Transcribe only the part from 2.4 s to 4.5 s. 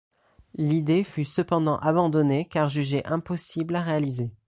car jugée impossible à réaliser.